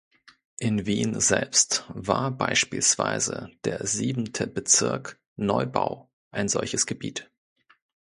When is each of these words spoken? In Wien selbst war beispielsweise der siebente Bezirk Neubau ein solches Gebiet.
In 0.57 0.87
Wien 0.87 1.19
selbst 1.19 1.85
war 1.89 2.31
beispielsweise 2.31 3.51
der 3.65 3.85
siebente 3.85 4.47
Bezirk 4.47 5.19
Neubau 5.35 6.09
ein 6.31 6.47
solches 6.47 6.87
Gebiet. 6.87 7.29